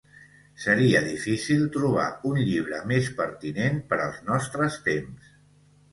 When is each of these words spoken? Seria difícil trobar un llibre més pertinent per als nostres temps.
Seria 0.61 1.01
difícil 1.07 1.61
trobar 1.75 2.07
un 2.31 2.41
llibre 2.47 2.79
més 2.93 3.11
pertinent 3.21 3.81
per 3.93 4.01
als 4.07 4.19
nostres 4.31 4.83
temps. 4.89 5.29